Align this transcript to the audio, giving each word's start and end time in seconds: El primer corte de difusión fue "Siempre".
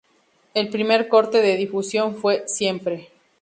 El 0.55 0.69
primer 0.71 1.07
corte 1.07 1.43
de 1.43 1.55
difusión 1.55 2.15
fue 2.15 2.41
"Siempre". 2.47 3.09